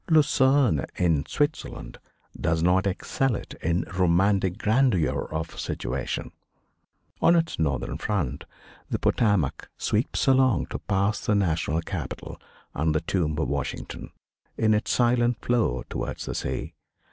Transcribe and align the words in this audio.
Lucerne, 0.09 0.87
in 0.95 1.23
Switzerland 1.27 1.99
does 2.35 2.63
not 2.63 2.87
excel 2.87 3.35
it 3.35 3.53
in 3.61 3.83
romantic 3.93 4.57
grandeur 4.57 5.27
of 5.31 5.59
situation. 5.59 6.31
On 7.21 7.35
its 7.35 7.59
northern 7.59 7.99
front 7.99 8.45
the 8.89 8.97
Potomac 8.97 9.69
sweeps 9.77 10.25
along 10.25 10.65
to 10.71 10.79
pass 10.79 11.23
the 11.23 11.35
national 11.35 11.83
capital, 11.83 12.41
and 12.73 12.95
the 12.95 13.01
tomb 13.01 13.37
of 13.37 13.47
Washington, 13.47 14.09
in 14.57 14.73
its 14.73 14.89
silent 14.89 15.37
flow 15.45 15.83
towards 15.87 16.25
the 16.25 16.33
sea. 16.33 16.73